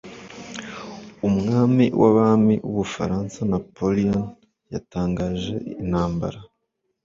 [1.27, 4.23] umwami w'abami w'ubufaransa napoleon
[4.73, 6.39] yatangaje intambara